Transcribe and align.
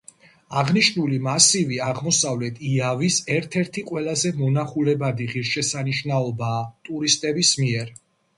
აღნიშნული 0.59 1.17
მასივი 1.25 1.75
აღმოსავლეთ 1.87 2.57
იავის 2.69 3.17
ერთ-ერთი 3.35 3.85
ყველაზე 3.91 4.33
მონახულებადი 4.39 5.29
ღირსშესანიშნაობაა 5.35 6.65
ტურისტების 6.91 7.55
მიერ. 7.63 7.95